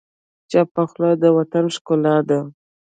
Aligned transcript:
چپه 0.51 0.83
خوله، 0.89 1.09
د 1.21 1.23
باطن 1.35 1.65
ښکلا 1.75 2.15
ده. 2.29 2.39